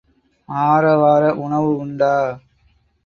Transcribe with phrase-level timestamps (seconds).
[0.49, 2.13] ஆரவார உணவு உண்டா?